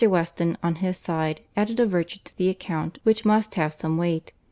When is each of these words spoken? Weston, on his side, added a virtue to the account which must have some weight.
Weston, 0.03 0.57
on 0.63 0.77
his 0.81 0.97
side, 0.97 1.41
added 1.55 1.79
a 1.79 1.85
virtue 1.85 2.17
to 2.23 2.35
the 2.35 2.49
account 2.49 2.97
which 3.03 3.23
must 3.23 3.53
have 3.53 3.71
some 3.75 3.99
weight. 3.99 4.33